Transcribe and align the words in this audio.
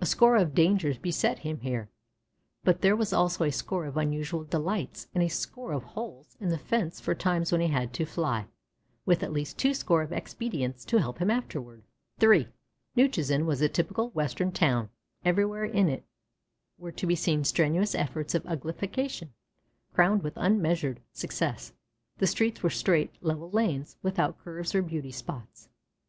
A 0.00 0.06
score 0.06 0.34
of 0.34 0.56
dangers 0.56 0.98
beset 0.98 1.38
him 1.38 1.60
here, 1.60 1.88
but 2.64 2.80
there 2.80 2.96
was 2.96 3.12
also 3.12 3.44
a 3.44 3.52
score 3.52 3.86
of 3.86 3.96
unusual 3.96 4.42
delights 4.42 5.06
and 5.14 5.22
a 5.22 5.28
score 5.28 5.70
of 5.72 5.84
holes 5.84 6.36
in 6.40 6.48
the 6.48 6.58
fence 6.58 7.00
for 7.00 7.14
times 7.14 7.52
when 7.52 7.60
he 7.60 7.68
had 7.68 7.92
to 7.92 8.04
fly, 8.04 8.48
with 9.06 9.22
at 9.22 9.32
least 9.32 9.56
twoscore 9.56 10.02
of 10.02 10.10
expedients 10.10 10.84
to 10.86 10.98
help 10.98 11.18
him 11.20 11.30
afterward. 11.30 11.84
III 12.20 12.48
Newchusen 12.96 13.46
was 13.46 13.62
a 13.62 13.68
typical 13.68 14.10
Western 14.10 14.50
town. 14.50 14.88
Everywhere 15.24 15.64
in 15.66 15.88
it, 15.88 16.04
were 16.76 16.90
to 16.90 17.06
be 17.06 17.14
seen 17.14 17.44
strenuous 17.44 17.94
efforts 17.94 18.34
at 18.34 18.42
uglification, 18.46 19.28
crowned 19.94 20.24
with 20.24 20.32
unmeasured 20.34 20.98
success. 21.12 21.72
The 22.16 22.26
streets 22.26 22.64
were 22.64 22.70
straight 22.70 23.14
level 23.20 23.48
lanes 23.52 23.94
without 24.02 24.40
curves 24.40 24.74
or 24.74 24.82
beauty 24.82 25.12
spots. 25.12 25.68